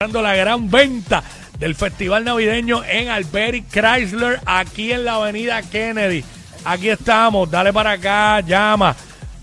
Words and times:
La 0.00 0.36
gran 0.36 0.70
venta 0.70 1.24
del 1.58 1.74
festival 1.74 2.24
navideño 2.24 2.84
en 2.84 3.08
Alberic 3.08 3.64
Chrysler, 3.68 4.38
aquí 4.46 4.92
en 4.92 5.04
la 5.04 5.14
avenida 5.14 5.60
Kennedy. 5.60 6.22
Aquí 6.64 6.88
estamos, 6.88 7.50
dale 7.50 7.72
para 7.72 7.90
acá, 7.90 8.38
llama, 8.38 8.94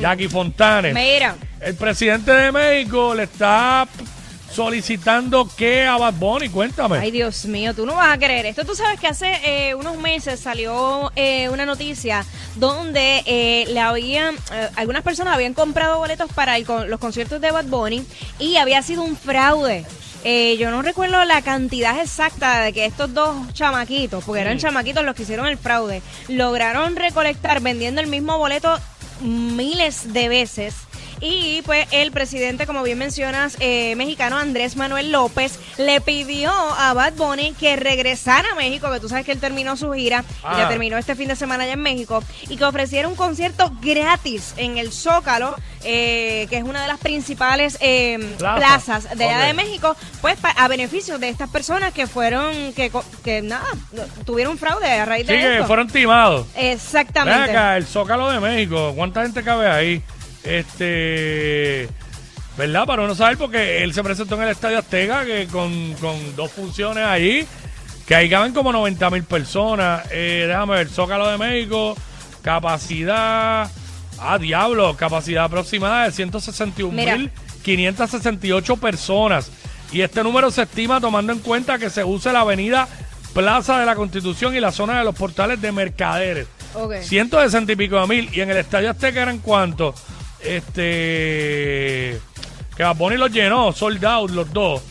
Jackie 0.00 0.28
Fontanes, 0.28 0.94
Mira, 0.94 1.36
el 1.60 1.76
presidente 1.76 2.32
de 2.32 2.50
México 2.50 3.14
le 3.14 3.22
está 3.22 3.86
solicitando 4.50 5.48
que 5.56 5.86
a 5.86 5.96
Bad 5.96 6.14
Bunny, 6.14 6.48
cuéntame. 6.48 6.98
ay 6.98 7.10
Dios 7.10 7.44
mío, 7.46 7.74
tú 7.74 7.86
no 7.86 7.94
vas 7.94 8.14
a 8.14 8.18
creer 8.18 8.46
esto. 8.46 8.64
Tú 8.64 8.74
sabes 8.74 8.98
que 8.98 9.06
hace 9.06 9.32
eh, 9.44 9.74
unos 9.74 9.96
meses 9.98 10.40
salió 10.40 11.12
eh, 11.16 11.48
una 11.48 11.64
noticia 11.66 12.24
donde 12.56 13.22
eh, 13.26 13.66
le 13.68 13.80
habían, 13.80 14.34
eh, 14.52 14.68
algunas 14.76 15.02
personas 15.02 15.34
habían 15.34 15.54
comprado 15.54 15.98
boletos 15.98 16.32
para 16.32 16.56
el 16.56 16.66
los 16.88 16.98
conciertos 17.00 17.40
de 17.40 17.50
Bad 17.50 17.66
Bunny 17.66 18.04
y 18.38 18.56
había 18.56 18.82
sido 18.82 19.02
un 19.02 19.16
fraude. 19.16 19.84
Eh, 20.24 20.56
yo 20.58 20.70
no 20.72 20.82
recuerdo 20.82 21.24
la 21.24 21.42
cantidad 21.42 22.00
exacta 22.00 22.60
de 22.62 22.72
que 22.72 22.84
estos 22.84 23.14
dos 23.14 23.36
chamaquitos, 23.52 24.24
porque 24.24 24.40
eran 24.40 24.58
chamaquitos 24.58 25.04
los 25.04 25.14
que 25.14 25.22
hicieron 25.22 25.46
el 25.46 25.56
fraude, 25.56 26.02
lograron 26.26 26.96
recolectar 26.96 27.60
vendiendo 27.60 28.00
el 28.00 28.08
mismo 28.08 28.36
boleto 28.36 28.76
miles 29.20 30.12
de 30.12 30.28
veces. 30.28 30.74
Y 31.20 31.62
pues 31.62 31.86
el 31.90 32.12
presidente, 32.12 32.66
como 32.66 32.82
bien 32.82 32.98
mencionas, 32.98 33.56
eh, 33.60 33.94
mexicano 33.96 34.36
Andrés 34.38 34.76
Manuel 34.76 35.10
López, 35.10 35.58
le 35.76 36.00
pidió 36.00 36.50
a 36.52 36.92
Bad 36.94 37.14
Bunny 37.14 37.54
que 37.58 37.76
regresara 37.76 38.52
a 38.52 38.54
México, 38.54 38.90
que 38.92 39.00
tú 39.00 39.08
sabes 39.08 39.24
que 39.24 39.32
él 39.32 39.40
terminó 39.40 39.76
su 39.76 39.92
gira 39.92 40.24
y 40.28 40.34
Ah. 40.44 40.58
la 40.62 40.68
terminó 40.68 40.96
este 40.98 41.14
fin 41.16 41.28
de 41.28 41.36
semana 41.36 41.64
allá 41.64 41.72
en 41.72 41.82
México, 41.82 42.22
y 42.48 42.56
que 42.56 42.64
ofreciera 42.64 43.08
un 43.08 43.16
concierto 43.16 43.72
gratis 43.82 44.54
en 44.56 44.78
el 44.78 44.92
Zócalo, 44.92 45.56
eh, 45.84 46.46
que 46.50 46.56
es 46.58 46.62
una 46.64 46.82
de 46.82 46.88
las 46.88 46.98
principales 46.98 47.78
eh, 47.80 48.18
Plaza. 48.38 48.56
plazas 48.56 49.18
de 49.18 49.24
allá 49.24 49.44
de 49.46 49.54
México, 49.54 49.96
pues 50.20 50.36
a 50.42 50.68
beneficio 50.68 51.18
de 51.18 51.28
estas 51.28 51.48
personas 51.50 51.92
que 51.92 52.06
fueron, 52.06 52.72
que, 52.74 52.90
que 53.24 53.42
nada, 53.42 53.66
tuvieron 54.24 54.56
fraude 54.58 54.86
a 54.90 55.04
raíz 55.04 55.26
Sí, 55.26 55.32
de 55.32 55.38
que 55.40 55.54
esto. 55.56 55.66
fueron 55.66 55.88
timados. 55.88 56.46
Ven 56.54 56.66
Exactamente. 56.72 57.50
acá, 57.50 57.76
el 57.76 57.86
Zócalo 57.86 58.30
de 58.30 58.40
México. 58.40 58.92
¿Cuánta 58.96 59.22
gente 59.22 59.42
cabe 59.42 59.68
ahí? 59.68 60.02
Este. 60.42 61.88
¿Verdad? 62.56 62.86
Para 62.86 63.02
uno 63.02 63.14
saber, 63.14 63.38
porque 63.38 63.84
él 63.84 63.94
se 63.94 64.02
presentó 64.02 64.34
en 64.34 64.42
el 64.42 64.48
Estadio 64.48 64.78
Azteca 64.78 65.24
que 65.24 65.46
con, 65.46 65.94
con 65.94 66.34
dos 66.34 66.50
funciones 66.50 67.04
ahí, 67.04 67.46
que 68.04 68.16
ahí 68.16 68.28
caben 68.28 68.52
como 68.52 68.72
90 68.72 69.10
mil 69.10 69.22
personas. 69.22 70.02
Eh, 70.10 70.46
déjame 70.48 70.74
ver, 70.74 70.88
Zócalo 70.88 71.28
de 71.28 71.38
México, 71.38 71.96
capacidad. 72.42 73.70
Ah, 74.20 74.38
diablo, 74.38 74.96
capacidad 74.96 75.44
aproximada 75.44 76.06
de 76.06 76.12
161 76.12 76.92
mil 76.92 77.30
568 77.62 78.76
personas. 78.78 79.50
Y 79.92 80.00
este 80.00 80.22
número 80.22 80.50
se 80.50 80.62
estima 80.62 81.00
tomando 81.00 81.32
en 81.32 81.38
cuenta 81.38 81.78
que 81.78 81.90
se 81.90 82.02
use 82.02 82.32
la 82.32 82.40
avenida 82.40 82.88
Plaza 83.34 83.78
de 83.78 83.86
la 83.86 83.94
Constitución 83.94 84.56
y 84.56 84.60
la 84.60 84.72
zona 84.72 84.98
de 84.98 85.04
los 85.04 85.14
portales 85.14 85.60
de 85.60 85.70
mercaderes. 85.70 86.48
Ok. 86.74 86.94
160 87.02 87.72
y 87.72 87.76
pico 87.76 88.00
de 88.00 88.06
mil. 88.06 88.30
Y 88.32 88.40
en 88.40 88.50
el 88.50 88.56
Estadio 88.56 88.90
Azteca 88.90 89.22
eran 89.22 89.38
cuántos? 89.38 89.94
Este. 90.42 92.18
Que 92.76 92.82
Bad 92.82 92.96
Bunny 92.96 93.16
los 93.16 93.30
llenó, 93.30 93.72
sold 93.72 94.04
out 94.04 94.30
los 94.30 94.52
dos. 94.52 94.82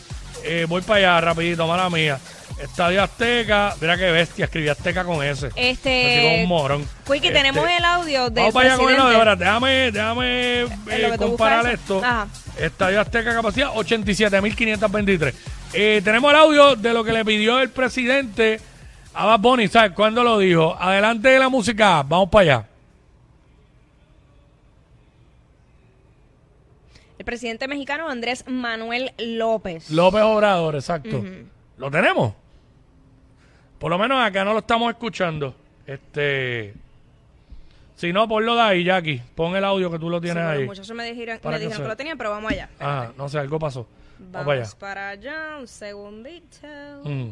Eh, 0.44 0.66
voy 0.68 0.82
para 0.82 0.98
allá 0.98 1.20
rapidito, 1.20 1.66
mala 1.66 1.88
mía. 1.90 2.18
Estadio 2.62 3.02
Azteca, 3.02 3.76
mira 3.80 3.96
qué 3.96 4.10
bestia, 4.10 4.46
escribí 4.46 4.68
Azteca 4.68 5.04
con 5.04 5.24
ese. 5.24 5.46
Así 5.46 5.54
como 5.54 5.68
Este, 5.70 6.40
un 6.42 6.48
morón. 6.48 6.88
Quickie, 7.06 7.28
Este, 7.28 7.32
tenemos 7.32 7.68
el 7.68 7.84
audio 7.84 8.24
del 8.30 8.34
Vamos 8.34 8.54
para 8.54 8.74
allá 8.74 8.78
con 8.82 8.92
el 8.92 9.00
audio, 9.00 9.36
déjame, 9.36 9.92
déjame 9.92 10.60
eh, 10.62 10.68
lo 11.02 11.10
que 11.12 11.18
tú 11.18 11.28
comparar 11.28 11.58
buscas 11.60 11.80
esto. 11.80 11.98
Ajá. 12.04 12.26
Estadio 12.58 13.00
Azteca 13.00 13.32
capacidad 13.34 13.72
87.523. 13.74 15.34
Eh, 15.72 16.00
tenemos 16.02 16.30
el 16.32 16.38
audio 16.38 16.76
de 16.76 16.92
lo 16.92 17.04
que 17.04 17.12
le 17.12 17.24
pidió 17.24 17.60
el 17.60 17.70
presidente 17.70 18.60
a 19.14 19.26
Bad 19.26 19.40
Bunny, 19.40 19.68
¿sabes? 19.68 19.92
¿Cuándo 19.92 20.24
lo 20.24 20.38
dijo? 20.38 20.76
Adelante 20.80 21.28
de 21.28 21.38
la 21.38 21.48
música, 21.48 22.02
vamos 22.02 22.28
para 22.28 22.42
allá. 22.42 22.64
Presidente 27.28 27.68
mexicano 27.68 28.08
Andrés 28.08 28.42
Manuel 28.46 29.12
López. 29.18 29.90
López 29.90 30.22
Obrador, 30.22 30.76
exacto. 30.76 31.22
¿Lo 31.76 31.90
tenemos? 31.90 32.32
Por 33.78 33.90
lo 33.90 33.98
menos 33.98 34.24
acá 34.24 34.44
no 34.46 34.54
lo 34.54 34.60
estamos 34.60 34.90
escuchando. 34.90 35.54
Este. 35.86 36.72
Si 37.96 38.14
no, 38.14 38.26
ponlo 38.26 38.54
de 38.54 38.62
ahí, 38.62 38.82
Jackie. 38.84 39.20
Pon 39.34 39.54
el 39.56 39.64
audio 39.64 39.90
que 39.90 39.98
tú 39.98 40.08
lo 40.08 40.16
Sí, 40.18 40.22
tienes 40.22 40.42
bueno, 40.42 40.58
ahí. 40.60 40.64
muchachos 40.66 40.96
me 40.96 41.04
dijeron, 41.04 41.34
me 41.36 41.40
que 41.42 41.48
dijeron 41.58 41.70
que, 41.76 41.82
se- 41.82 41.88
lo 41.88 41.96
tenían, 41.98 42.16
pero 42.16 42.30
vamos 42.30 42.50
allá. 42.50 42.70
Ajá, 42.78 43.12
no 43.18 43.28
sé, 43.28 43.38
algo 43.38 43.58
pasó. 43.58 43.86
Vamos 44.18 44.32
Vamos 44.46 44.46
para 44.46 44.60
allá. 44.62 44.78
para 44.78 45.08
allá, 45.50 45.58
un 45.60 45.68
segundito. 45.68 46.66
Mm. 47.04 47.30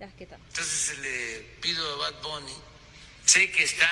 Ya 0.00 0.06
está. 0.06 0.34
Entonces 0.48 0.98
le 0.98 1.46
pido 1.60 1.84
a 1.94 1.98
Bad 2.10 2.20
Bunny, 2.22 2.52
sé 3.24 3.48
que 3.52 3.62
está 3.62 3.86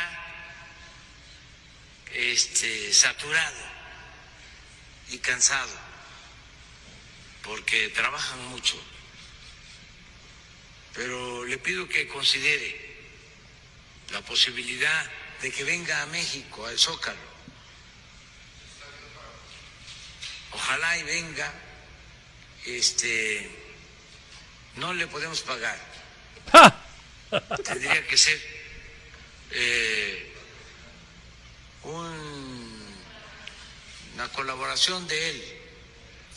este, 2.12 2.92
saturado 2.92 3.73
y 5.10 5.18
cansado 5.18 5.70
porque 7.42 7.88
trabajan 7.90 8.42
mucho, 8.46 8.80
pero 10.94 11.44
le 11.44 11.58
pido 11.58 11.86
que 11.88 12.08
considere 12.08 12.94
la 14.10 14.20
posibilidad 14.22 15.10
de 15.42 15.50
que 15.52 15.64
venga 15.64 16.00
a 16.02 16.06
México, 16.06 16.64
al 16.66 16.78
Zócalo. 16.78 17.34
Ojalá 20.52 20.96
y 20.98 21.02
venga, 21.02 21.52
este, 22.64 23.50
no 24.76 24.94
le 24.94 25.06
podemos 25.08 25.40
pagar. 25.42 25.78
Tendría 27.64 28.06
que 28.06 28.16
ser 28.16 28.40
eh, 29.50 30.32
un- 31.82 32.94
una 34.24 34.32
colaboración 34.32 35.06
de 35.06 35.30
él. 35.30 35.42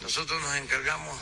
Nosotros 0.02 0.42
nos 0.42 0.56
encargamos 0.58 1.18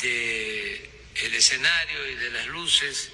de 0.00 0.90
el 1.24 1.34
escenario 1.34 2.10
y 2.10 2.14
de 2.16 2.30
las 2.30 2.46
luces. 2.46 3.12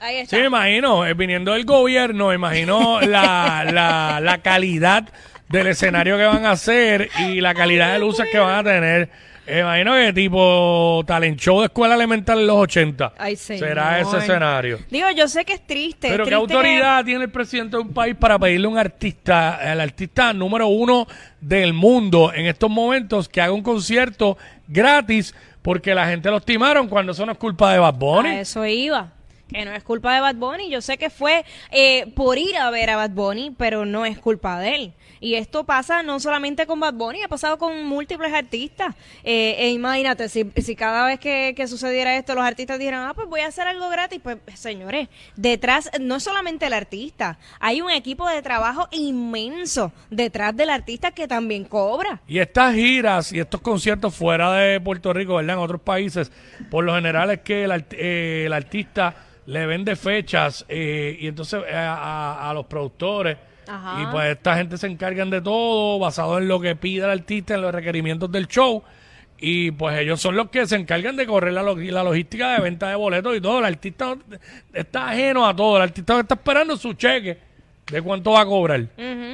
Ahí 0.00 0.18
está. 0.18 0.36
Sí, 0.36 0.40
me 0.40 0.46
imagino, 0.46 1.06
eh, 1.06 1.14
viniendo 1.14 1.52
del 1.52 1.64
gobierno, 1.64 2.28
me 2.28 2.34
imagino 2.34 3.00
la, 3.02 3.66
la, 3.70 4.20
la 4.22 4.42
calidad 4.42 5.12
del 5.48 5.68
escenario 5.68 6.16
que 6.16 6.24
van 6.24 6.46
a 6.46 6.52
hacer 6.52 7.10
y 7.18 7.40
la 7.40 7.54
calidad 7.54 7.92
de 7.92 7.98
luces 7.98 8.26
que 8.30 8.38
van 8.38 8.60
a 8.60 8.64
tener. 8.64 9.10
Eh, 9.46 9.60
imagino 9.60 9.94
que 9.94 10.12
tipo 10.12 11.04
talent 11.06 11.38
show 11.38 11.60
de 11.60 11.66
escuela 11.66 11.94
elemental 11.94 12.40
en 12.40 12.46
los 12.48 12.56
80 12.56 13.12
Ay, 13.16 13.36
señor. 13.36 13.68
será 13.68 14.00
ese 14.00 14.18
escenario. 14.18 14.80
Digo, 14.90 15.08
yo 15.12 15.28
sé 15.28 15.44
que 15.44 15.52
es 15.52 15.66
triste. 15.66 16.08
Pero 16.08 16.24
es 16.24 16.28
¿qué 16.28 16.34
autoridad 16.34 17.04
tiene 17.04 17.24
el 17.24 17.30
presidente 17.30 17.76
de 17.76 17.82
un 17.82 17.94
país 17.94 18.16
para 18.16 18.38
pedirle 18.38 18.66
a 18.66 18.70
un 18.70 18.78
artista, 18.78 19.54
al 19.54 19.80
artista 19.80 20.32
número 20.32 20.66
uno 20.66 21.06
del 21.40 21.72
mundo 21.74 22.32
en 22.34 22.46
estos 22.46 22.68
momentos, 22.68 23.28
que 23.28 23.40
haga 23.40 23.52
un 23.52 23.62
concierto 23.62 24.36
gratis 24.66 25.34
porque 25.62 25.94
la 25.94 26.06
gente 26.08 26.30
lo 26.30 26.38
estimaron 26.38 26.88
cuando 26.88 27.12
eso 27.12 27.24
no 27.24 27.32
es 27.32 27.38
culpa 27.38 27.72
de 27.72 27.78
Bad 27.78 27.94
Bunny? 27.94 28.28
A 28.28 28.40
eso 28.40 28.64
iba. 28.66 29.12
Que 29.48 29.64
no 29.64 29.72
es 29.72 29.84
culpa 29.84 30.14
de 30.14 30.20
Bad 30.20 30.36
Bunny. 30.36 30.70
Yo 30.70 30.80
sé 30.80 30.98
que 30.98 31.08
fue 31.08 31.44
eh, 31.70 32.06
por 32.16 32.36
ir 32.36 32.56
a 32.56 32.70
ver 32.70 32.90
a 32.90 32.96
Bad 32.96 33.10
Bunny, 33.10 33.52
pero 33.56 33.84
no 33.84 34.04
es 34.04 34.18
culpa 34.18 34.58
de 34.58 34.74
él. 34.74 34.92
Y 35.20 35.34
esto 35.34 35.64
pasa 35.64 36.02
no 36.02 36.20
solamente 36.20 36.66
con 36.66 36.80
Bad 36.80 36.94
Bunny, 36.94 37.22
ha 37.22 37.28
pasado 37.28 37.58
con 37.58 37.84
múltiples 37.86 38.32
artistas. 38.32 38.94
Eh, 39.24 39.56
e 39.58 39.70
imagínate, 39.70 40.28
si, 40.28 40.50
si 40.56 40.76
cada 40.76 41.06
vez 41.06 41.18
que, 41.20 41.54
que 41.56 41.66
sucediera 41.66 42.16
esto, 42.16 42.34
los 42.34 42.44
artistas 42.44 42.78
dijeran, 42.78 43.08
ah, 43.08 43.14
pues 43.14 43.28
voy 43.28 43.40
a 43.40 43.48
hacer 43.48 43.66
algo 43.66 43.88
gratis, 43.88 44.20
pues 44.22 44.38
señores, 44.54 45.08
detrás 45.36 45.90
no 46.00 46.16
es 46.16 46.22
solamente 46.22 46.66
el 46.66 46.72
artista, 46.72 47.38
hay 47.60 47.80
un 47.80 47.90
equipo 47.90 48.28
de 48.28 48.42
trabajo 48.42 48.88
inmenso 48.90 49.92
detrás 50.10 50.56
del 50.56 50.70
artista 50.70 51.10
que 51.10 51.28
también 51.28 51.64
cobra. 51.64 52.20
Y 52.26 52.38
estas 52.38 52.74
giras 52.74 53.32
y 53.32 53.40
estos 53.40 53.60
conciertos 53.60 54.14
fuera 54.14 54.52
de 54.52 54.80
Puerto 54.80 55.12
Rico, 55.12 55.36
¿verdad? 55.36 55.56
En 55.56 55.62
otros 55.62 55.80
países, 55.80 56.30
por 56.70 56.84
lo 56.84 56.94
general 56.94 57.30
es 57.30 57.40
que 57.40 57.64
el, 57.64 57.84
eh, 57.92 58.44
el 58.46 58.52
artista 58.52 59.25
le 59.46 59.66
vende 59.66 59.96
fechas 59.96 60.64
eh, 60.68 61.16
y 61.20 61.26
entonces 61.28 61.62
eh, 61.68 61.74
a, 61.74 61.94
a- 61.94 62.50
a 62.50 62.54
los 62.54 62.66
productores. 62.66 63.36
Ajá. 63.68 64.02
Y 64.02 64.06
pues 64.12 64.26
esta 64.36 64.56
gente 64.56 64.76
se 64.78 64.86
encargan 64.86 65.28
de 65.30 65.40
todo 65.40 65.98
basado 65.98 66.38
en 66.38 66.46
lo 66.46 66.60
que 66.60 66.76
pide 66.76 67.04
el 67.04 67.10
artista, 67.10 67.54
en 67.54 67.62
los 67.62 67.74
requerimientos 67.74 68.30
del 68.30 68.46
show. 68.46 68.82
Y 69.38 69.70
pues 69.72 69.98
ellos 69.98 70.20
son 70.20 70.34
los 70.36 70.48
que 70.50 70.66
se 70.66 70.76
encargan 70.76 71.16
de 71.16 71.26
correr 71.26 71.52
la, 71.52 71.62
log- 71.62 71.90
la 71.90 72.02
logística 72.02 72.52
de 72.54 72.60
venta 72.60 72.88
de 72.88 72.94
boletos 72.94 73.36
y 73.36 73.40
todo. 73.40 73.58
El 73.58 73.64
artista 73.66 74.16
está 74.72 75.10
ajeno 75.10 75.46
a 75.46 75.54
todo. 75.54 75.76
El 75.76 75.82
artista 75.82 76.18
está 76.20 76.34
esperando 76.36 76.76
su 76.76 76.94
cheque 76.94 77.38
de 77.90 78.02
cuánto 78.02 78.32
va 78.32 78.42
a 78.42 78.46
cobrar. 78.46 78.86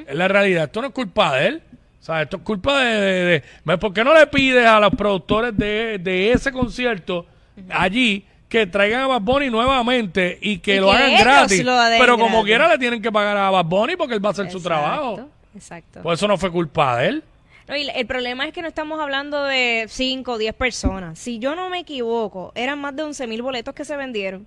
Es 0.09 0.15
la 0.15 0.29
realidad. 0.29 0.65
Esto 0.65 0.81
no 0.81 0.89
es 0.89 0.93
culpa 0.95 1.37
de 1.37 1.47
él. 1.47 1.63
O 2.01 2.05
sea, 2.05 2.23
esto 2.23 2.39
es 2.39 2.43
culpa 2.43 2.81
de... 2.83 3.01
de- 3.01 3.43
de-. 3.65 3.79
¿Por 3.79 3.93
qué 3.95 4.03
no 4.03 4.13
le 4.15 4.27
pides 4.27 4.67
a 4.67 4.81
los 4.81 4.91
productores 4.95 5.57
de, 5.57 5.99
de 5.99 6.33
ese 6.33 6.51
concierto 6.51 7.27
allí 7.71 8.25
que 8.53 8.67
traigan 8.67 9.01
a 9.01 9.07
Bad 9.07 9.23
Bunny 9.23 9.49
nuevamente 9.49 10.39
y 10.43 10.59
que 10.59 10.77
Y 10.77 10.81
lo 10.81 10.91
que 10.91 10.97
hagan 10.99 11.19
gratis? 11.19 11.65
lo 11.65 11.75
Pero 11.99 12.19
como 12.19 12.43
gratis. 12.43 12.45
quiera 12.45 12.69
le 12.69 12.79
tienen 12.79 13.01
que 13.01 13.11
pagar 13.11 13.35
a 13.39 13.49
Bad 13.49 13.65
Bunny 13.65 13.97
porque 13.97 14.13
él 14.13 14.23
va 14.23 14.29
a 14.29 14.33
hacer 14.33 14.51
su 14.51 14.61
trabajo. 14.61 15.21
Exacto. 15.55 16.01
Pues 16.03 16.19
eso 16.19 16.29
no 16.29 16.37
fue 16.37 16.53
culpa 16.53 16.99
de 16.99 17.09
él. 17.09 17.25
No, 17.67 17.75
y 17.75 17.89
el 17.89 18.07
problema 18.07 18.45
es 18.45 18.53
que 18.53 18.61
no 18.61 18.69
estamos 18.69 19.01
hablando 19.01 19.43
de 19.45 19.87
5 19.89 20.33
o 20.33 20.37
10 20.37 20.55
personas. 20.55 21.19
Si 21.19 21.39
yo 21.39 21.57
no 21.57 21.71
me 21.71 21.79
equivoco, 21.79 22.53
eran 22.55 22.79
más 22.79 22.95
de 22.95 23.05
11 23.05 23.27
mil 23.27 23.41
boletos 23.41 23.75
que 23.75 23.87
se 23.87 23.97
vendieron. 23.97 24.47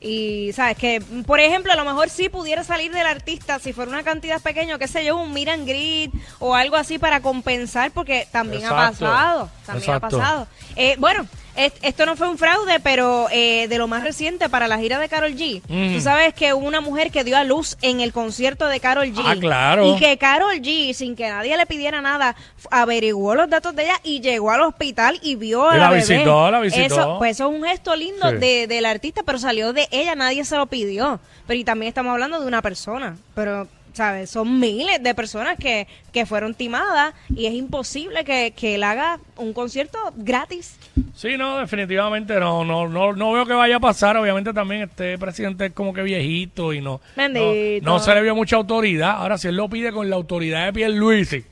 Y, 0.00 0.52
¿sabes? 0.52 0.76
Que, 0.76 1.00
por 1.26 1.40
ejemplo, 1.40 1.72
a 1.72 1.76
lo 1.76 1.84
mejor 1.86 2.10
sí 2.10 2.28
pudiera 2.28 2.62
salir 2.62 2.92
del 2.92 3.06
artista 3.06 3.58
si 3.58 3.72
fuera 3.72 3.90
una 3.90 4.02
cantidad 4.02 4.42
pequeña, 4.42 4.78
qué 4.78 4.86
sé 4.86 5.02
yo, 5.02 5.16
un 5.16 5.34
and 5.48 5.66
greet 5.66 6.10
o 6.40 6.54
algo 6.54 6.76
así 6.76 6.98
para 6.98 7.22
compensar, 7.22 7.90
porque 7.92 8.28
también 8.30 8.66
ha 8.66 8.76
pasado. 8.76 9.48
También 9.64 9.88
Exacto. 9.94 10.16
ha 10.16 10.20
pasado. 10.20 10.48
Eh, 10.76 10.96
bueno, 10.98 11.26
esto 11.56 12.06
no 12.06 12.16
fue 12.16 12.28
un 12.28 12.38
fraude, 12.38 12.80
pero 12.80 13.26
eh, 13.30 13.66
de 13.68 13.78
lo 13.78 13.88
más 13.88 14.02
reciente 14.02 14.48
para 14.48 14.68
la 14.68 14.78
gira 14.78 14.98
de 14.98 15.08
Carol 15.08 15.34
G. 15.34 15.62
Mm. 15.68 15.94
Tú 15.94 16.00
sabes 16.00 16.34
que 16.34 16.52
hubo 16.54 16.66
una 16.66 16.80
mujer 16.80 17.10
que 17.10 17.24
dio 17.24 17.36
a 17.36 17.44
luz 17.44 17.76
en 17.82 18.00
el 18.00 18.12
concierto 18.12 18.66
de 18.68 18.80
Carol 18.80 19.06
G. 19.06 19.22
Ah, 19.24 19.36
claro. 19.38 19.94
Y 19.94 19.98
que 19.98 20.16
Carol 20.18 20.54
G, 20.60 20.92
sin 20.92 21.16
que 21.16 21.28
nadie 21.28 21.56
le 21.56 21.66
pidiera 21.66 22.00
nada, 22.00 22.36
averiguó 22.70 23.34
los 23.34 23.48
datos 23.48 23.74
de 23.74 23.84
ella 23.84 24.00
y 24.02 24.20
llegó 24.20 24.50
al 24.50 24.60
hospital 24.62 25.18
y 25.22 25.36
vio 25.36 25.68
a 25.68 25.76
Y 25.76 25.78
la, 25.78 25.84
la 25.84 25.90
bebé. 25.90 26.00
visitó, 26.02 26.50
la 26.50 26.60
visitó. 26.60 26.82
Eso, 26.94 27.14
pues 27.18 27.32
eso 27.32 27.48
es 27.50 27.54
un 27.60 27.64
gesto 27.66 27.94
lindo 27.96 28.30
Sí. 28.30 28.36
de, 28.36 28.66
del 28.66 28.86
artista, 28.86 29.22
pero 29.24 29.38
salió 29.38 29.72
de 29.72 29.88
ella, 29.90 30.14
nadie 30.14 30.44
se 30.44 30.56
lo 30.56 30.66
pidió. 30.66 31.20
Pero 31.46 31.58
y 31.60 31.64
también 31.64 31.88
estamos 31.88 32.12
hablando 32.12 32.40
de 32.40 32.46
una 32.46 32.60
persona. 32.62 33.16
Pero, 33.34 33.68
¿sabes? 33.96 34.28
Son 34.28 34.60
miles 34.60 35.02
de 35.02 35.14
personas 35.14 35.56
que, 35.58 35.86
que 36.12 36.26
fueron 36.26 36.52
timadas 36.54 37.14
y 37.34 37.46
es 37.46 37.54
imposible 37.54 38.24
que, 38.24 38.52
que 38.54 38.74
él 38.74 38.82
haga 38.82 39.18
un 39.36 39.54
concierto 39.54 39.98
gratis. 40.16 40.76
Sí, 41.14 41.38
no, 41.38 41.58
definitivamente 41.58 42.38
no, 42.38 42.62
no, 42.62 42.86
no, 42.88 43.14
no 43.14 43.32
veo 43.32 43.46
que 43.46 43.54
vaya 43.54 43.76
a 43.76 43.80
pasar. 43.80 44.18
Obviamente 44.18 44.52
también 44.52 44.82
este 44.82 45.16
presidente 45.16 45.66
es 45.66 45.72
como 45.72 45.94
que 45.94 46.02
viejito 46.02 46.74
y 46.74 46.82
no, 46.82 47.00
no, 47.16 47.40
no 47.80 47.98
se 47.98 48.14
le 48.14 48.20
vio 48.20 48.34
mucha 48.34 48.56
autoridad. 48.56 49.12
Ahora, 49.12 49.38
si 49.38 49.48
él 49.48 49.56
lo 49.56 49.66
pide 49.70 49.92
con 49.92 50.10
la 50.10 50.16
autoridad 50.16 50.66
de 50.66 50.74
Pierluisi, 50.74 51.42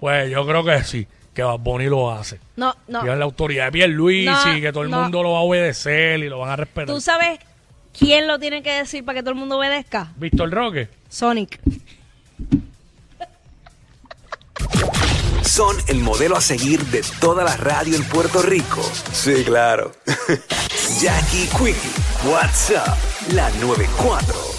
pues 0.00 0.28
yo 0.28 0.44
creo 0.44 0.64
que 0.64 0.82
sí, 0.82 1.06
que 1.32 1.44
Bad 1.44 1.60
Bunny 1.60 1.86
lo 1.86 2.10
hace. 2.10 2.40
No, 2.56 2.74
no. 2.88 3.02
Tiene 3.02 3.16
la 3.16 3.26
autoridad 3.26 3.66
de 3.66 3.72
Pierluisi, 3.72 4.26
No, 4.26 4.60
que 4.60 4.72
todo 4.72 4.82
el 4.82 4.90
no. 4.90 5.02
mundo 5.02 5.22
lo 5.22 5.32
va 5.32 5.38
a 5.38 5.42
obedecer 5.42 6.18
y 6.18 6.28
lo 6.28 6.40
van 6.40 6.50
a 6.50 6.56
respetar. 6.56 6.92
¿Tú 6.92 7.00
sabes 7.00 7.38
quién 7.98 8.26
lo 8.26 8.38
tiene 8.38 8.62
que 8.62 8.72
decir 8.72 9.04
para 9.04 9.16
que 9.16 9.22
todo 9.22 9.30
el 9.30 9.38
mundo 9.38 9.58
obedezca? 9.58 10.12
Víctor 10.16 10.50
Roque. 10.50 10.88
Sonic. 11.08 11.60
Son 15.42 15.76
el 15.88 16.00
modelo 16.00 16.36
a 16.36 16.40
seguir 16.40 16.84
de 16.86 17.02
toda 17.20 17.44
la 17.44 17.56
radio 17.56 17.96
en 17.96 18.04
Puerto 18.04 18.42
Rico. 18.42 18.82
Sí, 19.12 19.44
claro. 19.44 19.92
Jackie 21.00 21.48
Quickie, 21.48 22.30
WhatsApp, 22.30 22.98
la 23.32 23.48
94. 23.50 24.56